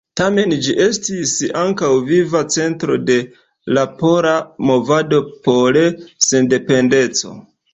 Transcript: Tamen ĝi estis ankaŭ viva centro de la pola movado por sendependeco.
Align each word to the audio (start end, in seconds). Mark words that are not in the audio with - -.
Tamen 0.19 0.53
ĝi 0.67 0.75
estis 0.85 1.33
ankaŭ 1.63 1.89
viva 2.07 2.41
centro 2.55 2.97
de 3.11 3.19
la 3.79 3.85
pola 4.01 4.33
movado 4.71 5.21
por 5.49 5.79
sendependeco. 6.31 7.37